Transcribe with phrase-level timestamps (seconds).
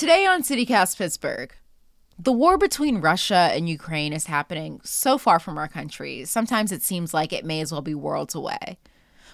[0.00, 1.52] Today on CityCast Pittsburgh,
[2.18, 6.24] the war between Russia and Ukraine is happening so far from our country.
[6.24, 8.78] Sometimes it seems like it may as well be worlds away.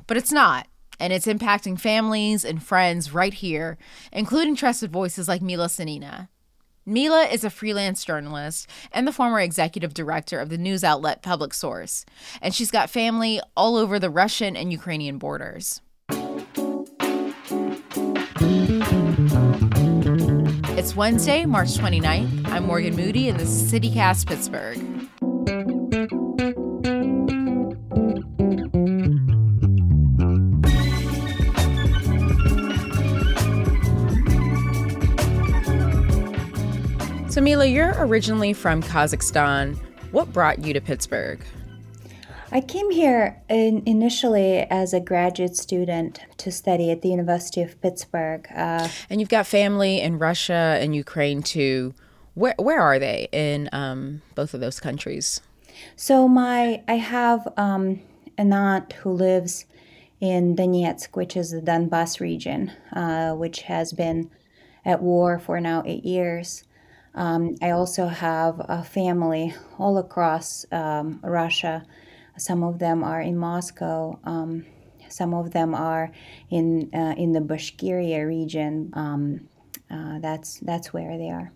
[0.08, 0.66] But it's not,
[0.98, 3.78] and it's impacting families and friends right here,
[4.12, 6.30] including trusted voices like Mila Sanina.
[6.84, 11.54] Mila is a freelance journalist and the former executive director of the news outlet Public
[11.54, 12.04] Source,
[12.42, 15.80] and she's got family all over the Russian and Ukrainian borders.
[20.76, 22.48] It's Wednesday, March 29th.
[22.48, 24.76] I'm Morgan Moody, and this is CityCast Pittsburgh.
[37.30, 39.78] So, Mila, you're originally from Kazakhstan.
[40.12, 41.42] What brought you to Pittsburgh?
[42.52, 47.80] I came here in, initially as a graduate student to study at the University of
[47.80, 48.46] Pittsburgh.
[48.54, 51.94] Uh, and you've got family in Russia and Ukraine too.
[52.34, 55.40] Where where are they in um, both of those countries?
[55.96, 58.00] So my I have um,
[58.38, 59.64] an aunt who lives
[60.20, 64.30] in Donetsk, which is the Donbas region, uh, which has been
[64.84, 66.64] at war for now eight years.
[67.14, 71.84] Um, I also have a family all across um, Russia.
[72.38, 74.18] Some of them are in Moscow.
[74.24, 74.66] Um,
[75.08, 76.10] some of them are
[76.50, 78.90] in uh, in the Bashkiria region.
[78.94, 79.48] Um,
[79.90, 81.52] uh, that's that's where they are.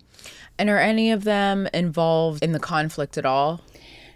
[0.57, 3.61] And are any of them involved in the conflict at all?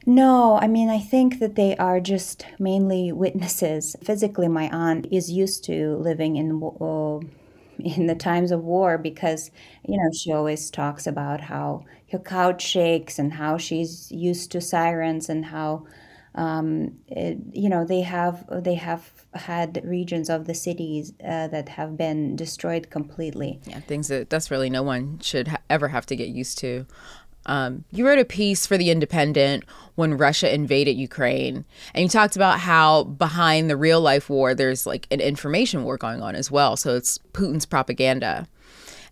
[0.05, 3.95] No, I mean, I think that they are just mainly witnesses.
[4.03, 7.19] Physically, my aunt is used to living in uh,
[7.79, 9.51] in the times of war because
[9.87, 14.61] you know she always talks about how her couch shakes and how she's used to
[14.61, 15.85] sirens and how
[16.35, 21.69] um, it, you know they have they have had regions of the cities uh, that
[21.69, 23.59] have been destroyed completely.
[23.65, 26.85] Yeah things that that's really no one should ha- ever have to get used to.
[27.47, 32.35] Um, you wrote a piece for The Independent when Russia invaded Ukraine, and you talked
[32.35, 36.49] about how behind the real life war, there's like an information war going on as
[36.49, 36.75] well.
[36.75, 38.47] So it's Putin's propaganda,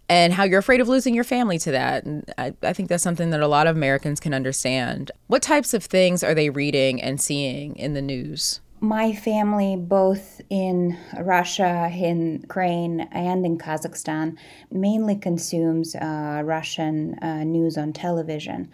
[0.09, 2.03] and how you're afraid of losing your family to that.
[2.03, 5.11] And I, I think that's something that a lot of Americans can understand.
[5.27, 8.59] What types of things are they reading and seeing in the news?
[8.83, 14.35] My family, both in Russia, in Ukraine, and in Kazakhstan,
[14.69, 18.69] mainly consumes uh, Russian uh, news on television.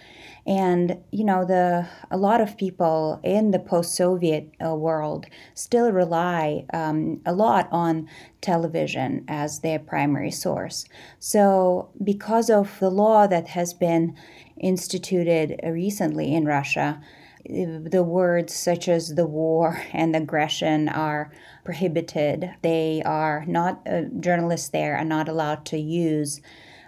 [0.47, 6.65] And you know, the a lot of people in the post-Soviet uh, world still rely
[6.73, 8.09] um, a lot on
[8.41, 10.85] television as their primary source.
[11.19, 14.15] So, because of the law that has been
[14.59, 16.99] instituted recently in Russia
[17.45, 21.31] the words such as the war and aggression are
[21.63, 22.51] prohibited.
[22.61, 26.41] They are not, uh, journalists there are not allowed to use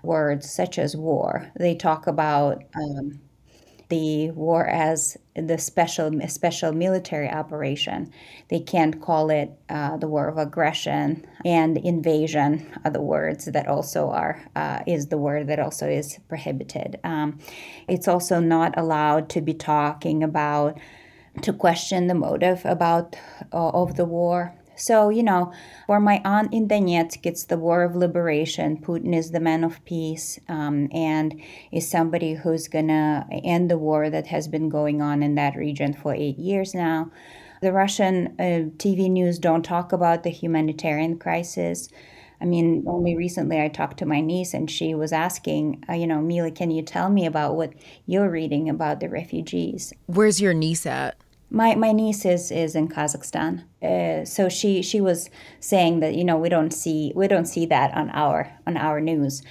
[0.04, 1.52] words such as war.
[1.58, 3.20] They talk about um,
[3.92, 8.12] the war as the special special military operation.
[8.50, 13.68] They can't call it uh, the war of aggression and invasion are the words that
[13.68, 17.00] also are uh, is the word that also is prohibited.
[17.04, 17.40] Um,
[17.90, 20.80] it's also not allowed to be talking about
[21.42, 23.18] to question the motive about
[23.52, 25.54] uh, of the war so, you know,
[25.88, 28.78] for my aunt in Donetsk, it's the war of liberation.
[28.78, 31.40] Putin is the man of peace um, and
[31.72, 35.56] is somebody who's going to end the war that has been going on in that
[35.56, 37.12] region for eight years now.
[37.62, 41.90] The Russian uh, TV news don't talk about the humanitarian crisis.
[42.42, 46.08] I mean, only recently I talked to my niece and she was asking, uh, you
[46.08, 47.74] know, Mila, can you tell me about what
[48.08, 49.94] you're reading about the refugees?
[50.08, 51.18] Where's your niece at?
[51.52, 55.30] My my niece is is in Kazakhstan, uh, so she she was
[55.60, 59.02] saying that you know we don't see we don't see that on our on our
[59.02, 59.44] news,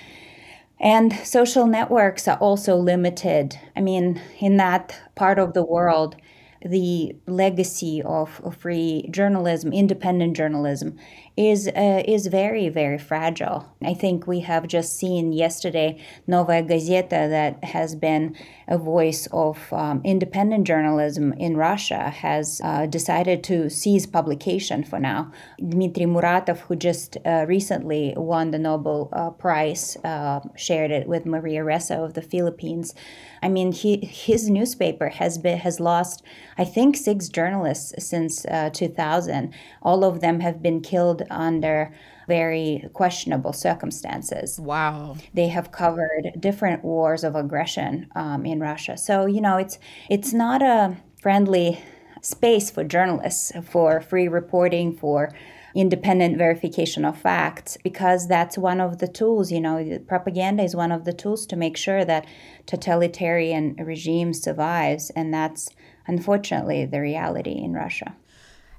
[0.80, 3.58] and social networks are also limited.
[3.76, 6.16] I mean, in that part of the world,
[6.62, 10.98] the legacy of, free journalism, independent journalism,
[11.36, 13.74] is uh, is very very fragile.
[13.82, 18.36] I think we have just seen yesterday Novaya Gazeta that has been
[18.68, 24.98] a voice of um, independent journalism in Russia has uh, decided to cease publication for
[24.98, 25.32] now.
[25.66, 31.24] Dmitry Muratov, who just uh, recently won the Nobel uh, Prize, uh, shared it with
[31.24, 32.94] Maria Ressa of the Philippines.
[33.42, 36.22] I mean, he, his newspaper has been has lost,
[36.58, 39.54] I think, six journalists since uh, 2000.
[39.82, 41.92] All of them have been killed under
[42.28, 44.60] very questionable circumstances.
[44.60, 45.16] Wow.
[45.34, 48.96] They have covered different wars of aggression um, in Russia.
[48.96, 49.78] So you know, it's
[50.08, 51.80] it's not a friendly
[52.22, 55.32] space for journalists, for free reporting, for
[55.74, 60.92] independent verification of facts because that's one of the tools you know propaganda is one
[60.92, 62.26] of the tools to make sure that
[62.66, 65.68] totalitarian regime survives and that's
[66.06, 68.14] unfortunately the reality in russia.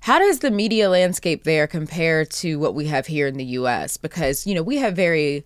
[0.01, 3.97] How does the media landscape there compare to what we have here in the US
[3.97, 5.45] because you know we have very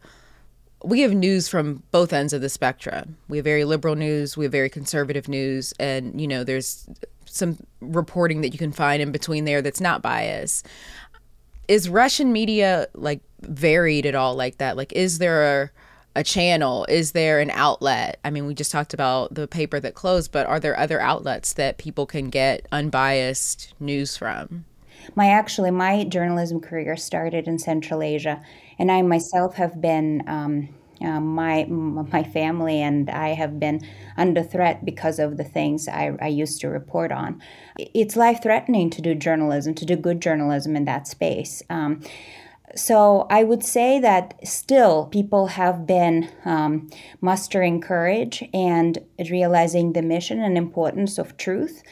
[0.86, 3.18] we have news from both ends of the spectrum.
[3.28, 6.88] We have very liberal news, we have very conservative news, and you know, there's
[7.26, 10.66] some reporting that you can find in between there that's not biased
[11.68, 14.78] is Russian media like varied at all like that?
[14.78, 15.72] Like, is there a,
[16.16, 16.86] a channel?
[16.90, 18.20] Is there an outlet?
[18.24, 21.54] I mean, we just talked about the paper that closed, but are there other outlets
[21.54, 24.66] that people can get unbiased news from?
[25.16, 28.42] My actually, my journalism career started in Central Asia,
[28.80, 30.70] and I myself have been um,
[31.02, 33.86] uh, my my family and I have been
[34.18, 37.42] under threat because of the things I, I used to report on.
[37.78, 41.62] It's life threatening to do journalism, to do good journalism in that space.
[41.70, 42.02] Um,
[42.76, 46.90] so I would say that still people have been um,
[47.22, 48.98] mustering courage and
[49.30, 51.84] realizing the mission and importance of truth.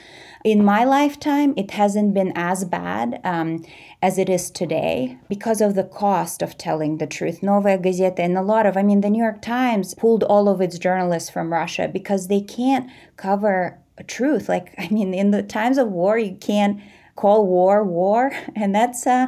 [0.44, 3.64] In my lifetime, it hasn't been as bad um,
[4.02, 7.42] as it is today because of the cost of telling the truth.
[7.42, 10.60] Novaya Gazeta and a lot of, I mean, the New York Times pulled all of
[10.60, 14.50] its journalists from Russia because they can't cover truth.
[14.50, 16.82] Like, I mean, in the times of war, you can't
[17.16, 19.28] call war war, and that's uh,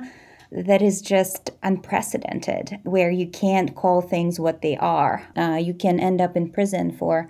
[0.51, 2.79] that is just unprecedented.
[2.83, 6.91] Where you can't call things what they are, uh, you can end up in prison
[6.91, 7.29] for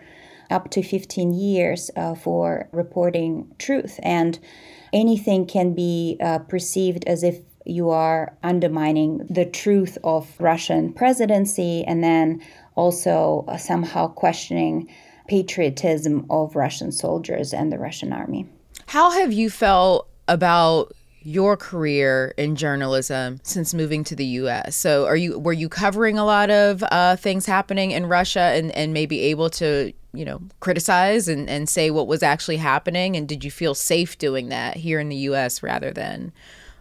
[0.50, 4.00] up to 15 years uh, for reporting truth.
[4.04, 4.40] And
[4.94, 11.84] anything can be uh, perceived as if you are undermining the truth of Russian presidency
[11.86, 12.42] and then
[12.76, 14.90] also uh, somehow questioning
[15.28, 18.48] patriotism of Russian soldiers and the Russian army.
[18.88, 20.94] How have you felt about
[21.26, 24.76] your career in journalism since moving to the U.S.
[24.76, 28.72] So, are you were you covering a lot of uh, things happening in Russia and
[28.72, 33.16] and maybe able to you know criticize and and say what was actually happening?
[33.16, 35.62] And did you feel safe doing that here in the U.S.
[35.62, 36.32] rather than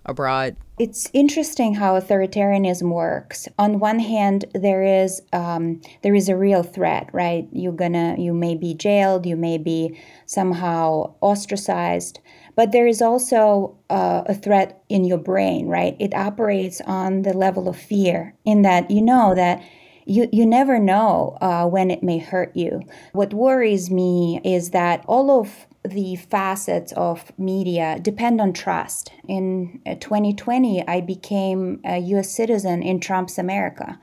[0.06, 0.56] abroad?
[0.78, 3.46] It's interesting how authoritarianism works.
[3.58, 7.46] On one hand, there is um, there is a real threat, right?
[7.52, 12.18] You're gonna you may be jailed, you may be somehow ostracized,
[12.56, 15.96] but there is also uh, a threat in your brain, right?
[16.00, 19.62] It operates on the level of fear, in that you know that
[20.04, 22.82] you, you never know uh, when it may hurt you.
[23.12, 29.12] What worries me is that all of the facets of media depend on trust.
[29.28, 33.98] In 2020, uh, I became a US citizen in Trump's America.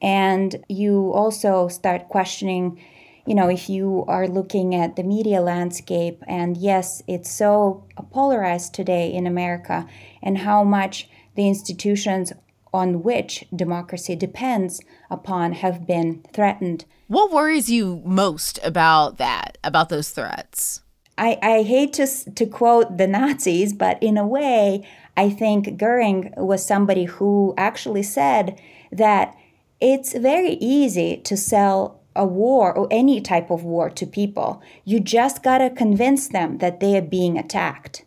[0.00, 2.80] And you also start questioning,
[3.26, 8.74] you know, if you are looking at the media landscape, and yes, it's so polarized
[8.74, 9.88] today in America,
[10.22, 12.32] and how much the institutions
[12.74, 16.84] on which democracy depends upon have been threatened.
[17.06, 20.82] What worries you most about that, about those threats?
[21.16, 24.84] I, I hate to, to quote the Nazis, but in a way,
[25.16, 28.60] I think Goering was somebody who actually said
[28.90, 29.36] that
[29.80, 34.60] it's very easy to sell a war or any type of war to people.
[34.84, 38.04] You just got to convince them that they are being attacked.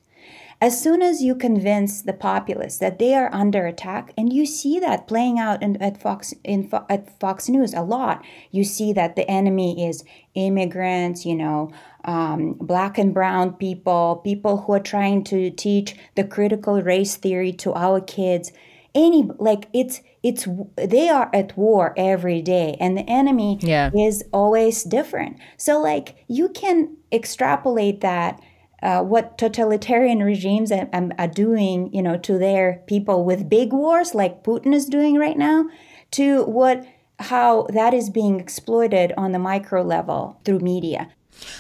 [0.60, 4.80] As soon as you convince the populace that they are under attack, and you see
[4.80, 9.16] that playing out in, at Fox in, at Fox News a lot, you see that
[9.16, 11.72] the enemy is immigrants, you know,
[12.06, 17.54] um, black and brown people, people who are trying to teach the critical race theory
[17.54, 18.52] to our kids.
[18.96, 23.92] Any like it's it's they are at war every day, and the enemy yeah.
[23.96, 25.38] is always different.
[25.56, 28.42] So like you can extrapolate that
[28.82, 34.14] uh, what totalitarian regimes are, are, doing, you know, to their people with big wars
[34.14, 35.66] like Putin is doing right now,
[36.12, 36.86] to what
[37.20, 41.10] how that is being exploited on the micro level through media.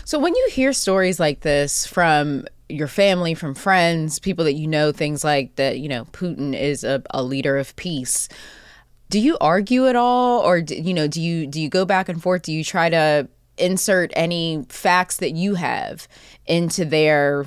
[0.05, 4.67] So when you hear stories like this from your family, from friends, people that you
[4.67, 8.29] know, things like that, you know, Putin is a, a leader of peace.
[9.09, 12.09] Do you argue at all, or do, you know, do you do you go back
[12.09, 12.43] and forth?
[12.43, 16.07] Do you try to insert any facts that you have
[16.45, 17.45] into their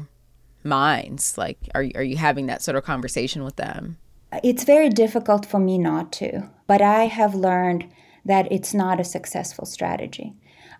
[0.64, 1.38] minds?
[1.38, 3.98] Like, are, are you having that sort of conversation with them?
[4.44, 7.90] It's very difficult for me not to, but I have learned
[8.24, 10.34] that it's not a successful strategy.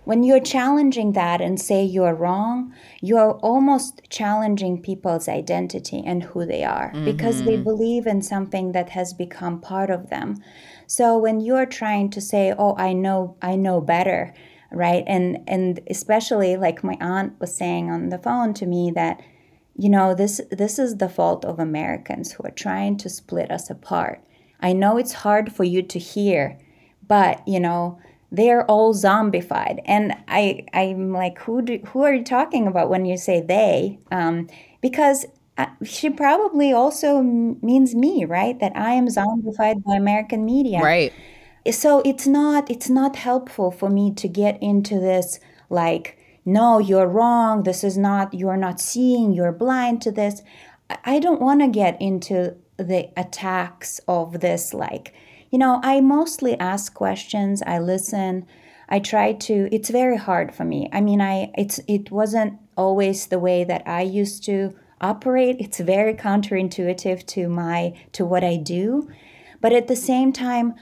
[0.04, 6.46] When you're challenging that and say you're wrong, you're almost challenging people's identity and who
[6.46, 7.04] they are mm-hmm.
[7.04, 10.42] because they believe in something that has become part of them.
[10.86, 14.34] So when you're trying to say, "Oh, I know I know better,"
[14.72, 15.04] right?
[15.06, 19.20] And and especially like my aunt was saying on the phone to me that
[19.76, 23.70] you know, this this is the fault of Americans who are trying to split us
[23.70, 24.22] apart.
[24.60, 26.58] I know it's hard for you to hear,
[27.06, 27.98] but you know,
[28.30, 29.80] they're all zombified.
[29.86, 33.98] And I I'm like, who do, who are you talking about when you say they?
[34.10, 34.48] Um,
[34.82, 35.24] because
[35.56, 38.58] uh, she probably also means me, right?
[38.60, 40.80] That I am zombified by American media.
[40.80, 41.12] Right.
[41.70, 47.06] So it's not it's not helpful for me to get into this like no, you're
[47.06, 47.64] wrong.
[47.64, 49.32] This is not you're not seeing.
[49.32, 50.42] You're blind to this.
[51.04, 55.14] I don't want to get into the attacks of this like
[55.50, 58.46] you know, I mostly ask questions, I listen.
[58.88, 60.88] I try to it's very hard for me.
[60.92, 65.56] I mean, I it's it wasn't always the way that I used to operate.
[65.58, 69.10] It's very counterintuitive to my to what I do.
[69.60, 70.74] But at the same time,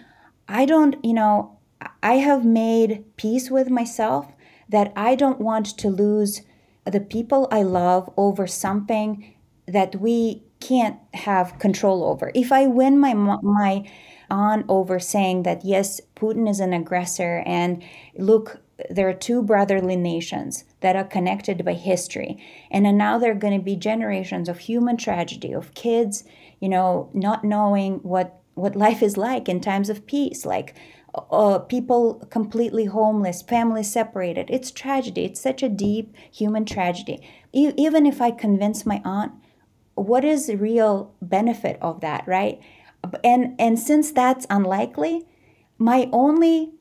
[0.49, 1.59] I don't, you know,
[2.03, 4.33] I have made peace with myself
[4.69, 6.43] that I don't want to lose
[6.85, 9.35] the people I love over something
[9.67, 12.33] that we can't have control over.
[12.35, 13.89] If I win my my
[14.31, 17.83] on over saying that yes, Putin is an aggressor and
[18.17, 22.43] look, there are two brotherly nations that are connected by history.
[22.71, 26.25] And now there are going to be generations of human tragedy, of kids,
[26.61, 30.75] you know, not knowing what, what life is like in times of peace, like
[31.15, 34.51] uh, people completely homeless, families separated.
[34.51, 35.25] It's tragedy.
[35.25, 37.21] It's such a deep human tragedy.
[37.53, 39.33] E- even if I convince my aunt,
[39.95, 42.61] what is the real benefit of that, right?
[43.25, 45.27] And and since that's unlikely,
[45.79, 46.73] my only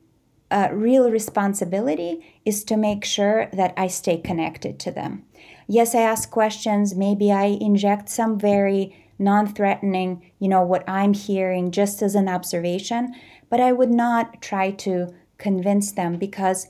[0.50, 5.26] uh, real responsibility is to make sure that I stay connected to them.
[5.68, 6.96] Yes, I ask questions.
[6.96, 12.30] Maybe I inject some very non threatening, you know, what I'm hearing just as an
[12.30, 13.14] observation,
[13.50, 16.68] but I would not try to convince them because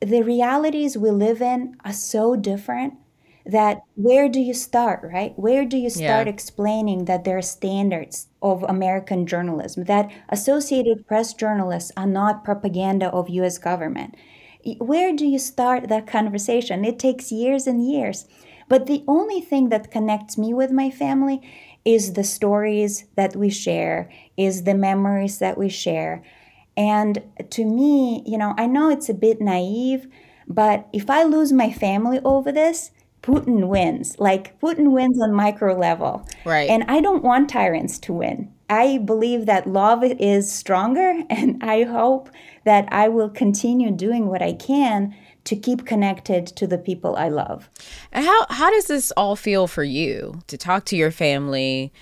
[0.00, 2.94] the realities we live in are so different
[3.46, 5.38] that where do you start, right?
[5.38, 6.32] Where do you start yeah.
[6.32, 13.08] explaining that there are standards of American journalism, that Associated Press journalists are not propaganda
[13.08, 14.16] of US government?
[14.78, 16.86] Where do you start that conversation?
[16.86, 18.26] It takes years and years.
[18.66, 21.42] But the only thing that connects me with my family
[21.84, 26.22] is the stories that we share, is the memories that we share.
[26.76, 30.08] And to me, you know, I know it's a bit naive,
[30.48, 32.90] but if I lose my family over this,
[33.22, 34.18] Putin wins.
[34.18, 36.26] Like Putin wins on micro level.
[36.44, 36.68] Right.
[36.68, 38.52] And I don't want tyrants to win.
[38.68, 42.30] I believe that love is stronger and I hope
[42.64, 45.14] that I will continue doing what I can
[45.44, 47.68] to keep connected to the people I love.
[48.12, 51.92] And how how does this all feel for you to talk to your family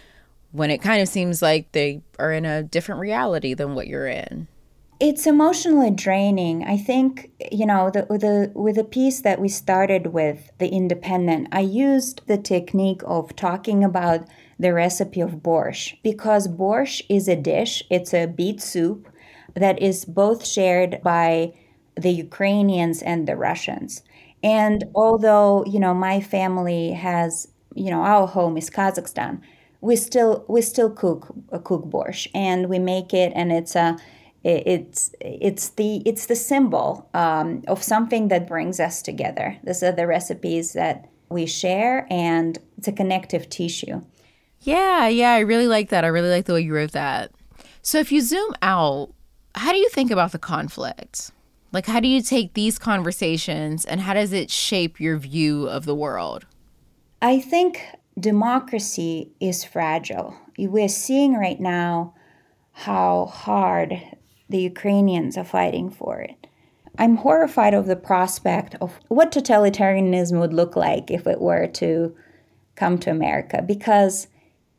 [0.53, 4.07] when it kind of seems like they are in a different reality than what you're
[4.07, 4.49] in?
[5.03, 6.65] it's emotionally draining.
[6.65, 11.49] I think you know the the with the piece that we started with, the Independent.
[11.51, 14.29] I used the technique of talking about
[14.61, 17.83] the recipe of borscht because borscht is a dish.
[17.91, 19.09] It's a beet soup
[19.55, 21.53] that is both shared by
[21.97, 24.03] the Ukrainians and the Russians.
[24.43, 29.41] And although you know my family has you know our home is Kazakhstan,
[29.81, 31.35] we still we still cook
[31.65, 33.97] cook borscht and we make it and it's a
[34.45, 39.57] it's it's the it's the symbol um, of something that brings us together.
[39.63, 44.03] These are the recipes that we share, and it's a connective tissue.
[44.61, 46.05] Yeah, yeah, I really like that.
[46.05, 47.31] I really like the way you wrote that.
[47.83, 49.13] So, if you zoom out,
[49.55, 51.31] how do you think about the conflict?
[51.73, 55.87] Like, how do you take these conversations, and how does it shape your view of
[55.87, 56.45] the world?
[57.23, 57.83] I think
[58.21, 60.37] democracy is fragile.
[60.59, 62.15] We're seeing right now
[62.73, 64.01] how hard
[64.51, 66.47] the Ukrainians are fighting for it.
[66.99, 72.15] I'm horrified of the prospect of what totalitarianism would look like if it were to
[72.75, 74.29] come to America because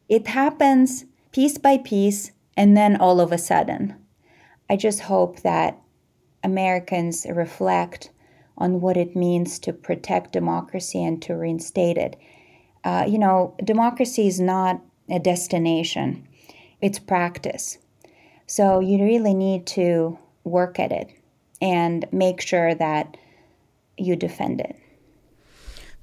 [0.10, 3.96] it happens piece by piece and then all of a sudden.
[4.70, 5.80] I just hope that
[6.44, 8.10] Americans reflect
[8.58, 12.16] on what it means to protect democracy and to reinstate it.
[12.84, 16.28] Uh, you know, democracy is not a destination,
[16.82, 17.78] it's practice.
[18.46, 21.10] So you really need to work at it
[21.62, 23.18] and make sure that
[23.98, 24.76] you defend it.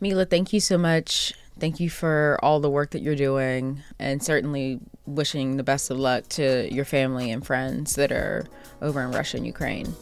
[0.00, 1.35] Mila, thank you so much.
[1.59, 5.99] Thank you for all the work that you're doing and certainly wishing the best of
[5.99, 8.47] luck to your family and friends that are
[8.80, 9.94] over in Russia and Ukraine.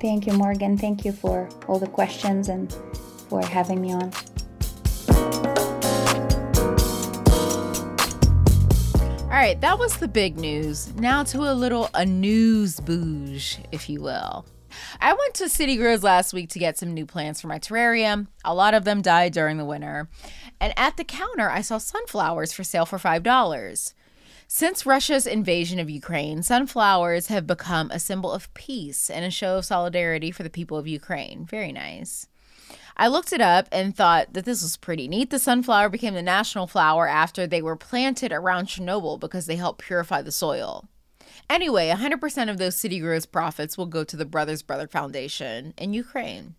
[0.00, 0.76] Thank you, Morgan.
[0.76, 2.72] Thank you for all the questions and
[3.28, 4.12] for having me on.
[9.24, 10.94] All right, that was the big news.
[10.94, 14.46] Now to a little a news bouge, if you will.
[15.00, 18.28] I went to City Grows last week to get some new plants for my terrarium.
[18.44, 20.08] A lot of them died during the winter.
[20.60, 23.94] And at the counter, I saw sunflowers for sale for $5.
[24.48, 29.58] Since Russia's invasion of Ukraine, sunflowers have become a symbol of peace and a show
[29.58, 31.44] of solidarity for the people of Ukraine.
[31.44, 32.28] Very nice.
[32.96, 35.30] I looked it up and thought that this was pretty neat.
[35.30, 39.78] The sunflower became the national flower after they were planted around Chernobyl because they help
[39.78, 40.84] purify the soil.
[41.50, 45.92] Anyway, 100% of those city grows profits will go to the Brothers Brother Foundation in
[45.92, 46.54] Ukraine.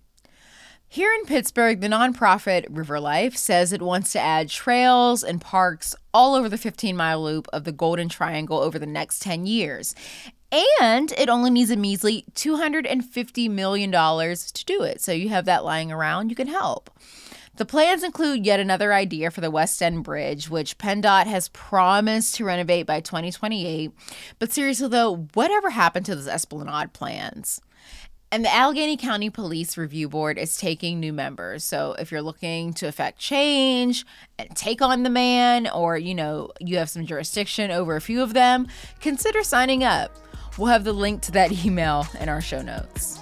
[0.90, 5.94] Here in Pittsburgh, the nonprofit River Life says it wants to add trails and parks
[6.14, 9.94] all over the 15 mile loop of the Golden Triangle over the next 10 years.
[10.82, 15.02] And it only needs a measly $250 million to do it.
[15.02, 16.90] So you have that lying around, you can help.
[17.58, 22.36] The plans include yet another idea for the West End Bridge, which PennDOT has promised
[22.36, 23.92] to renovate by 2028.
[24.40, 27.60] But seriously, though, whatever happened to those Esplanade plans?
[28.30, 31.64] And the Allegheny County Police Review Board is taking new members.
[31.64, 34.06] So if you're looking to affect change
[34.38, 38.22] and take on the man, or you know, you have some jurisdiction over a few
[38.22, 38.68] of them,
[39.00, 40.14] consider signing up.
[40.58, 43.18] We'll have the link to that email in our show notes.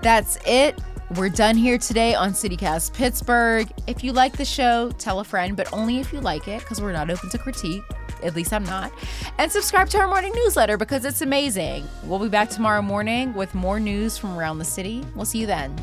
[0.00, 0.80] That's it.
[1.16, 3.68] We're done here today on CityCast Pittsburgh.
[3.86, 6.80] If you like the show, tell a friend, but only if you like it, because
[6.80, 7.82] we're not open to critique.
[8.22, 8.92] At least I'm not.
[9.38, 11.86] And subscribe to our morning newsletter because it's amazing.
[12.04, 15.04] We'll be back tomorrow morning with more news from around the city.
[15.14, 15.74] We'll see you then.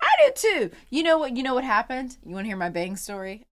[0.00, 0.70] I do too.
[0.90, 1.36] You know what?
[1.36, 2.16] You know what happened?
[2.24, 3.46] You want to hear my bang story?